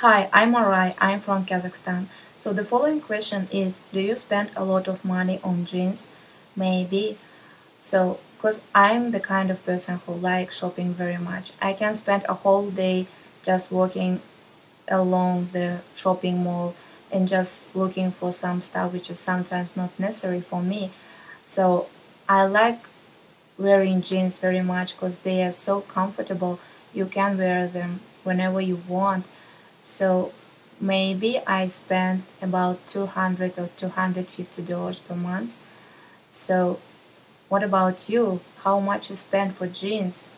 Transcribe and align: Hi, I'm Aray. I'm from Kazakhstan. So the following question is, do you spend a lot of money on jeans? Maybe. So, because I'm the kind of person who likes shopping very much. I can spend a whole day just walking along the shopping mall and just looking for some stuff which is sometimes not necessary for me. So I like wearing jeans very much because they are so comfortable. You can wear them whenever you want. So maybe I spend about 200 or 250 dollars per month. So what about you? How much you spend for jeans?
Hi, 0.00 0.28
I'm 0.30 0.54
Aray. 0.54 0.94
I'm 1.00 1.20
from 1.20 1.46
Kazakhstan. 1.46 2.08
So 2.36 2.52
the 2.52 2.66
following 2.66 3.00
question 3.00 3.48
is, 3.50 3.80
do 3.94 4.00
you 4.00 4.14
spend 4.14 4.50
a 4.54 4.62
lot 4.62 4.88
of 4.88 5.06
money 5.06 5.40
on 5.42 5.64
jeans? 5.64 6.08
Maybe. 6.54 7.16
So, 7.80 8.20
because 8.36 8.60
I'm 8.74 9.12
the 9.12 9.20
kind 9.20 9.50
of 9.50 9.64
person 9.64 10.00
who 10.04 10.12
likes 10.12 10.58
shopping 10.58 10.92
very 10.92 11.16
much. 11.16 11.52
I 11.62 11.72
can 11.72 11.96
spend 11.96 12.26
a 12.28 12.34
whole 12.34 12.68
day 12.70 13.06
just 13.42 13.72
walking 13.72 14.20
along 14.86 15.48
the 15.54 15.80
shopping 15.94 16.44
mall 16.44 16.74
and 17.10 17.26
just 17.26 17.74
looking 17.74 18.10
for 18.10 18.34
some 18.34 18.60
stuff 18.60 18.92
which 18.92 19.08
is 19.08 19.18
sometimes 19.18 19.78
not 19.78 19.98
necessary 19.98 20.42
for 20.42 20.60
me. 20.62 20.90
So 21.46 21.86
I 22.28 22.44
like 22.44 22.80
wearing 23.56 24.02
jeans 24.02 24.38
very 24.38 24.60
much 24.60 24.94
because 24.94 25.20
they 25.20 25.42
are 25.42 25.52
so 25.52 25.80
comfortable. 25.80 26.60
You 26.92 27.06
can 27.06 27.38
wear 27.38 27.66
them 27.66 28.00
whenever 28.24 28.60
you 28.60 28.82
want. 28.86 29.24
So 29.86 30.32
maybe 30.80 31.40
I 31.46 31.68
spend 31.68 32.24
about 32.42 32.86
200 32.88 33.58
or 33.58 33.68
250 33.78 34.62
dollars 34.62 34.98
per 34.98 35.14
month. 35.14 35.58
So 36.30 36.80
what 37.48 37.62
about 37.64 38.08
you? 38.08 38.40
How 38.64 38.80
much 38.80 39.10
you 39.10 39.16
spend 39.16 39.54
for 39.56 39.68
jeans? 39.68 40.28